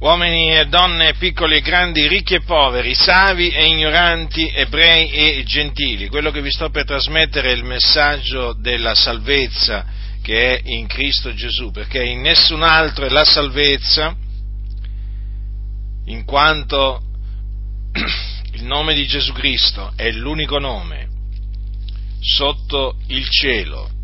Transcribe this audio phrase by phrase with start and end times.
[0.00, 6.08] uomini e donne, piccoli e grandi, ricchi e poveri, savi e ignoranti, ebrei e gentili.
[6.08, 11.34] Quello che vi sto per trasmettere è il messaggio della salvezza che è in Cristo
[11.34, 14.14] Gesù, perché in nessun altro è la salvezza,
[16.04, 17.02] in quanto
[18.52, 21.08] il nome di Gesù Cristo è l'unico nome
[22.20, 23.97] sotto il cielo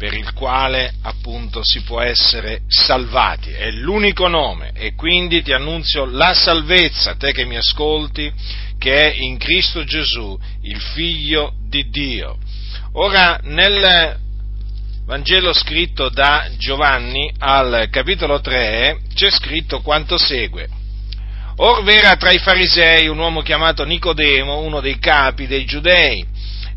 [0.00, 3.50] per il quale appunto si può essere salvati.
[3.50, 8.32] È l'unico nome e quindi ti annunzio la salvezza, te che mi ascolti,
[8.78, 12.38] che è in Cristo Gesù, il figlio di Dio.
[12.92, 14.16] Ora nel
[15.04, 20.66] Vangelo scritto da Giovanni al capitolo 3 c'è scritto quanto segue.
[21.56, 26.24] Or v'era tra i farisei un uomo chiamato Nicodemo, uno dei capi dei giudei,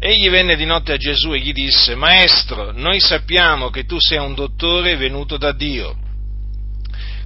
[0.06, 4.18] Egli venne di notte a Gesù e gli disse, Maestro, noi sappiamo che tu sei
[4.18, 5.96] un dottore venuto da Dio,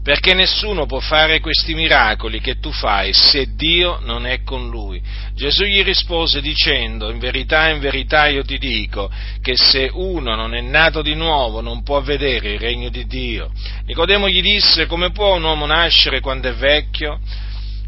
[0.04, 5.02] perché nessuno può fare questi miracoli che tu fai se Dio non è con lui.
[5.34, 9.10] Gesù gli rispose dicendo, in verità, in verità io ti dico
[9.42, 13.52] che se uno non è nato di nuovo non può vedere il regno di Dio.
[13.86, 17.20] Nicodemo gli disse, come può un uomo nascere quando è vecchio?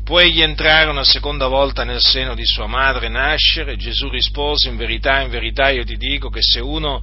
[0.09, 3.77] Può egli entrare una seconda volta nel seno di sua madre e nascere?
[3.77, 6.99] Gesù rispose, in verità, in verità io ti dico che se uno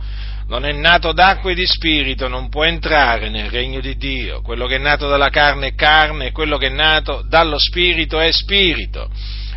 [0.48, 4.42] non è nato d'acqua e di spirito non può entrare nel regno di Dio.
[4.42, 8.18] Quello che è nato dalla carne è carne e quello che è nato dallo spirito
[8.18, 9.08] è spirito.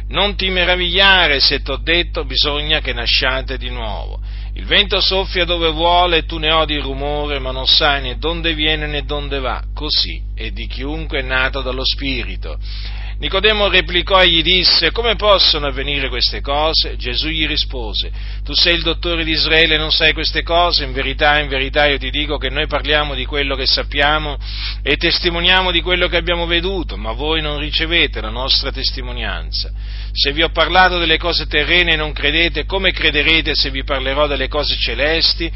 [0.09, 4.21] Non ti meravigliare se t'ho detto bisogna che nasciate di nuovo.
[4.53, 8.17] Il vento soffia dove vuole e tu ne odi il rumore, ma non sai né
[8.19, 9.63] dove viene né dove va.
[9.73, 12.59] Così è di chiunque è nato dallo spirito.
[13.19, 16.95] Nicodemo replicò e gli disse, come possono avvenire queste cose?
[16.95, 18.09] Gesù gli rispose,
[18.45, 20.85] tu sei il dottore di Israele e non sai queste cose?
[20.85, 24.37] In verità, in verità io ti dico che noi parliamo di quello che sappiamo
[24.81, 29.69] e testimoniamo di quello che abbiamo veduto, ma voi non ricevete la nostra testimonianza.
[30.13, 34.27] Se vi ho parlato delle cose terrene e non credete, come crederete se vi parlerò
[34.27, 35.51] delle cose celesti?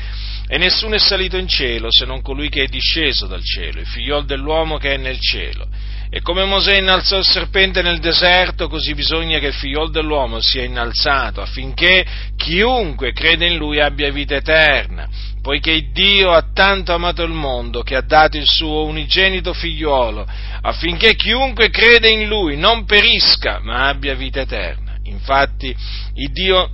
[0.47, 3.87] E nessuno è salito in cielo se non colui che è disceso dal cielo, il
[3.87, 5.67] figliol dell'uomo che è nel cielo.
[6.15, 10.63] E come Mosè innalzò il serpente nel deserto, così bisogna che il figliol dell'uomo sia
[10.63, 12.05] innalzato, affinché
[12.37, 15.09] chiunque crede in lui abbia vita eterna,
[15.41, 20.27] poiché Dio ha tanto amato il mondo che ha dato il suo unigenito figliuolo,
[20.61, 24.97] affinché chiunque crede in lui non perisca, ma abbia vita eterna.
[25.05, 25.75] Infatti,
[26.13, 26.69] il Dio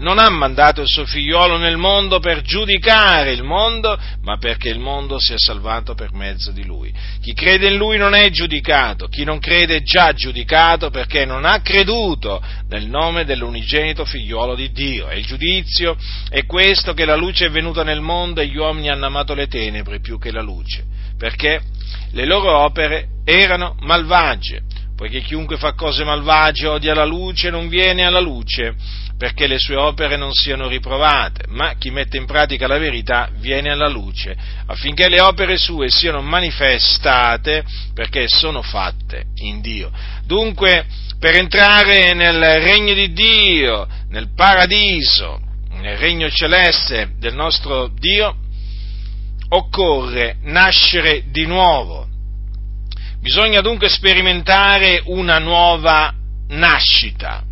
[0.00, 4.78] non ha mandato il suo figliolo nel mondo per giudicare il mondo, ma perché il
[4.78, 6.92] mondo sia salvato per mezzo di lui.
[7.20, 11.44] Chi crede in lui non è giudicato, chi non crede è già giudicato perché non
[11.44, 15.08] ha creduto nel nome dell'unigenito figliolo di Dio.
[15.08, 15.96] E il giudizio
[16.28, 19.46] è questo che la luce è venuta nel mondo e gli uomini hanno amato le
[19.46, 20.84] tenebre più che la luce,
[21.18, 21.60] perché
[22.12, 24.62] le loro opere erano malvagie
[25.00, 28.74] poiché chiunque fa cose malvagie odia la luce non viene alla luce,
[29.16, 33.70] perché le sue opere non siano riprovate, ma chi mette in pratica la verità viene
[33.70, 39.90] alla luce, affinché le opere sue siano manifestate, perché sono fatte in Dio.
[40.26, 40.84] Dunque,
[41.18, 45.40] per entrare nel regno di Dio, nel paradiso,
[45.80, 48.36] nel regno celeste del nostro Dio,
[49.48, 52.09] occorre nascere di nuovo
[53.20, 56.10] Bisogna dunque sperimentare una nuova
[56.48, 57.44] nascita.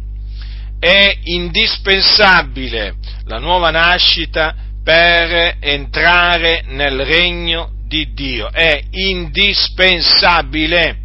[0.78, 2.94] È indispensabile
[3.26, 8.50] la nuova nascita per entrare nel regno di Dio.
[8.50, 11.00] È indispensabile.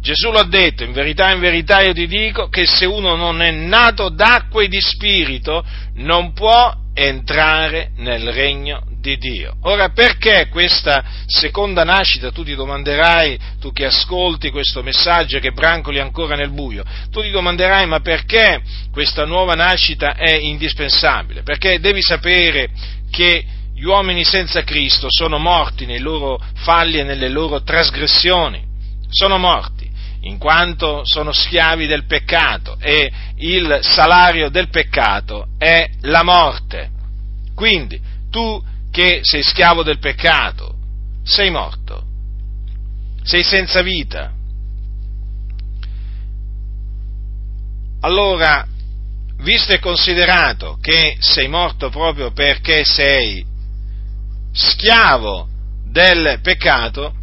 [0.00, 3.50] Gesù l'ha detto, in verità, in verità io ti dico che se uno non è
[3.50, 5.62] nato d'acqua e di spirito
[5.96, 9.56] non può entrare nel regno di Dio.
[9.62, 15.98] Ora perché questa seconda nascita, tu ti domanderai, tu che ascolti questo messaggio che brancoli
[15.98, 21.42] ancora nel buio, tu ti domanderai ma perché questa nuova nascita è indispensabile?
[21.42, 22.70] Perché devi sapere
[23.10, 28.62] che gli uomini senza Cristo sono morti nei loro falli e nelle loro trasgressioni,
[29.10, 29.90] sono morti
[30.22, 36.90] in quanto sono schiavi del peccato e il salario del peccato è la morte.
[37.56, 38.00] Quindi
[38.30, 40.76] tu che sei schiavo del peccato,
[41.24, 42.04] sei morto,
[43.22, 44.34] sei senza vita.
[48.00, 48.66] Allora,
[49.38, 53.44] visto e considerato che sei morto proprio perché sei
[54.52, 55.48] schiavo
[55.86, 57.14] del peccato,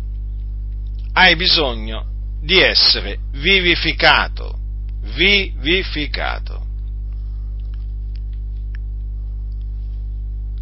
[1.13, 2.06] hai bisogno
[2.42, 4.57] di essere vivificato,
[5.13, 6.65] vivificato.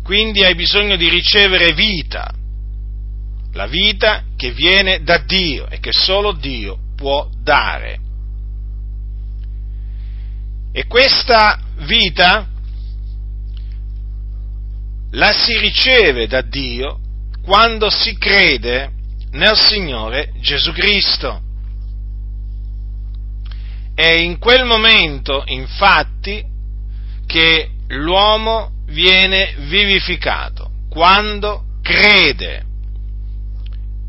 [0.08, 2.34] Quindi hai bisogno di ricevere vita,
[3.52, 8.00] la vita che viene da Dio e che solo Dio può dare.
[10.72, 12.48] E questa vita
[15.12, 17.02] la si riceve da Dio
[17.44, 18.90] quando si crede
[19.32, 21.42] nel Signore Gesù Cristo.
[23.94, 26.42] È in quel momento, infatti,
[27.26, 32.64] che l'uomo viene vivificato, quando crede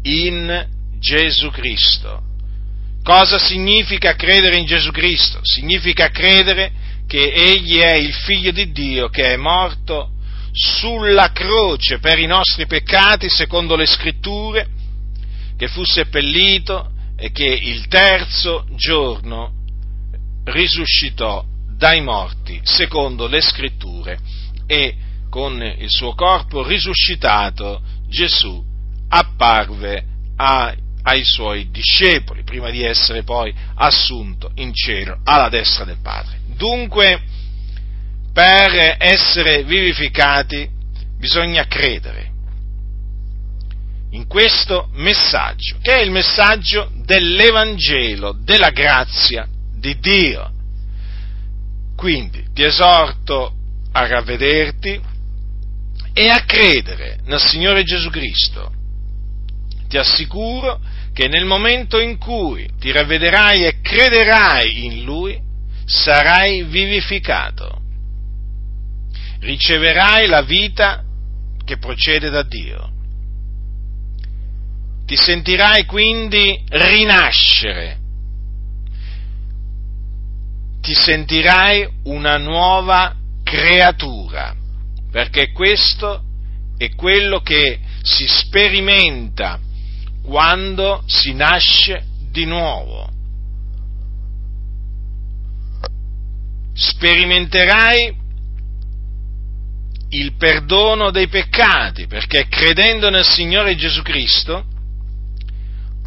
[0.02, 0.66] in
[0.98, 2.22] Gesù Cristo.
[3.02, 5.40] Cosa significa credere in Gesù Cristo?
[5.42, 6.72] Significa credere
[7.06, 10.10] che Egli è il Figlio di Dio che è morto
[10.52, 14.68] sulla croce per i nostri peccati, secondo le scritture,
[15.56, 19.52] che fu seppellito e che il terzo giorno
[20.44, 21.44] risuscitò
[21.76, 24.18] dai morti, secondo le scritture,
[24.68, 24.94] e
[25.30, 28.64] con il suo corpo risuscitato Gesù
[29.08, 30.04] apparve
[30.36, 36.38] a, ai suoi discepoli, prima di essere poi assunto in cielo alla destra del Padre.
[36.54, 37.22] Dunque,
[38.32, 40.68] per essere vivificati
[41.18, 42.28] bisogna credere
[44.10, 50.52] in questo messaggio, che è il messaggio dell'Evangelo, della grazia di Dio.
[51.96, 53.54] Quindi ti esorto
[53.92, 55.00] a ravvederti
[56.12, 58.72] e a credere nel Signore Gesù Cristo.
[59.88, 60.80] Ti assicuro
[61.12, 65.40] che nel momento in cui ti ravvederai e crederai in Lui,
[65.84, 67.80] sarai vivificato.
[69.40, 71.02] Riceverai la vita
[71.64, 72.92] che procede da Dio.
[75.06, 77.98] Ti sentirai quindi rinascere.
[80.80, 83.17] Ti sentirai una nuova
[83.48, 84.54] creatura,
[85.10, 86.22] perché questo
[86.76, 89.58] è quello che si sperimenta
[90.22, 93.10] quando si nasce di nuovo.
[96.74, 98.16] Sperimenterai
[100.10, 104.64] il perdono dei peccati, perché credendo nel Signore Gesù Cristo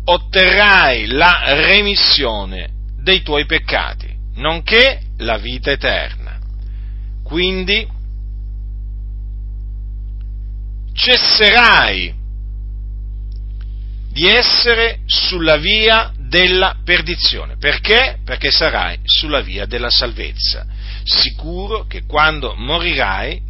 [0.03, 2.69] otterrai la remissione
[3.01, 6.20] dei tuoi peccati, nonché la vita eterna.
[7.31, 7.87] Quindi
[10.91, 12.13] cesserai
[14.11, 17.55] di essere sulla via della perdizione.
[17.55, 18.17] Perché?
[18.25, 20.65] Perché sarai sulla via della salvezza.
[21.05, 23.41] Sicuro che quando morirai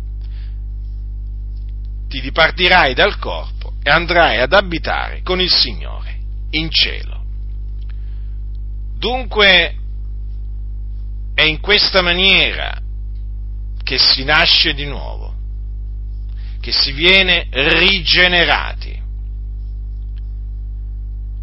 [2.08, 6.20] ti dipartirai dal corpo e andrai ad abitare con il Signore
[6.52, 7.24] in cielo.
[9.00, 9.76] Dunque
[11.34, 12.81] è in questa maniera
[13.92, 15.36] che si nasce di nuovo,
[16.62, 18.98] che si viene rigenerati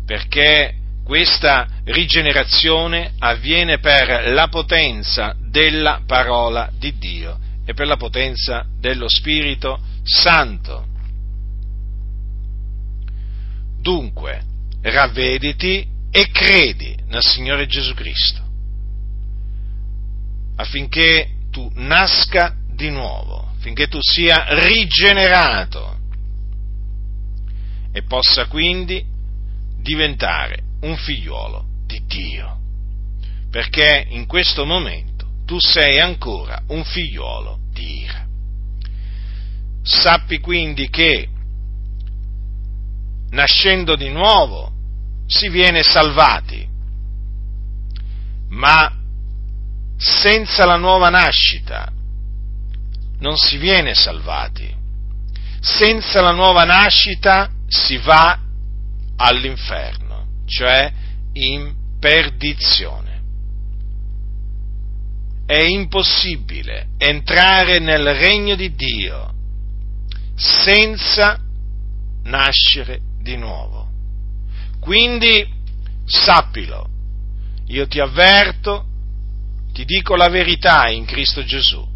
[0.07, 8.65] perché questa rigenerazione avviene per la potenza della parola di Dio e per la potenza
[8.81, 10.87] dello Spirito Santo.
[13.79, 14.43] Dunque,
[14.81, 18.43] ravvediti e credi nel Signore Gesù Cristo,
[20.57, 25.97] affinché tu nasca di nuovo, affinché tu sia rigenerato
[27.91, 29.05] e possa quindi
[29.81, 32.59] diventare un figliuolo di Dio.
[33.51, 38.25] Perché in questo momento tu sei ancora un figliuolo di ira.
[39.83, 41.29] Sappi quindi che
[43.31, 44.71] nascendo di nuovo
[45.27, 46.69] si viene salvati,
[48.51, 48.98] ma
[49.99, 51.93] senza la nuova nascita
[53.19, 54.77] non si viene salvati.
[55.61, 58.39] Senza la nuova nascita si va
[59.17, 60.91] all'inferno, cioè
[61.33, 63.07] in perdizione.
[65.45, 69.35] È impossibile entrare nel regno di Dio
[70.37, 71.41] senza
[72.25, 73.91] nascere di nuovo.
[74.79, 75.47] Quindi
[76.05, 76.89] sappilo,
[77.67, 78.88] io ti avverto,
[79.79, 81.87] ti dico la verità in Cristo Gesù.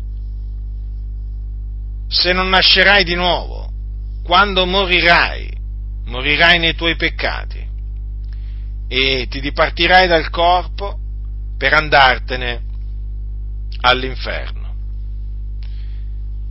[2.06, 3.72] Se non nascerai di nuovo,
[4.22, 5.50] quando morirai,
[6.04, 7.58] morirai nei tuoi peccati
[8.86, 10.96] e ti dipartirai dal corpo
[11.58, 12.62] per andartene
[13.80, 14.74] all'inferno.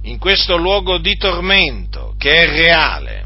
[0.02, 3.26] In questo luogo di tormento che è reale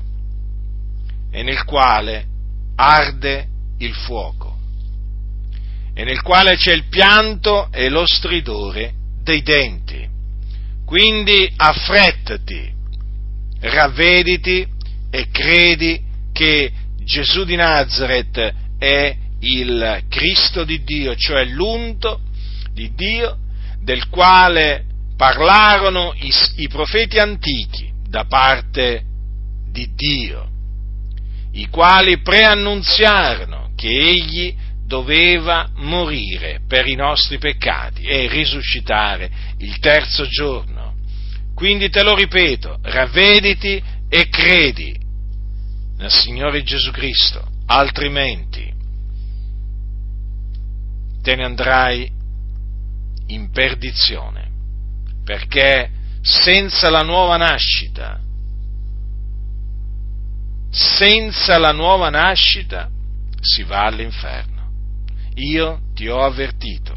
[1.31, 2.27] e nel quale
[2.75, 3.47] arde
[3.79, 4.44] il fuoco
[5.97, 10.05] e nel quale c'è il pianto e lo stridore dei denti.
[10.85, 12.71] Quindi affrettati,
[13.61, 14.67] ravvediti
[15.09, 16.71] e credi che
[17.01, 22.19] Gesù di Nazareth è il Cristo di Dio, cioè l'unto
[22.73, 23.37] di Dio
[23.81, 24.83] del quale
[25.15, 29.03] parlarono i, i profeti antichi da parte
[29.71, 30.49] di Dio,
[31.53, 34.53] i quali preannunziarono che egli
[34.85, 40.95] doveva morire per i nostri peccati e risuscitare il terzo giorno.
[41.55, 44.95] Quindi te lo ripeto, ravvediti e credi
[45.97, 48.73] nel Signore Gesù Cristo, altrimenti
[51.21, 52.11] te ne andrai
[53.27, 54.51] in perdizione,
[55.23, 55.89] perché
[56.21, 58.19] senza la nuova nascita,
[60.69, 62.89] senza la nuova nascita
[63.39, 64.54] si va all'inferno.
[65.35, 66.94] Io ti ho avvertito